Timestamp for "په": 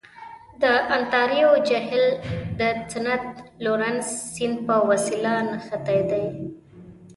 4.67-4.75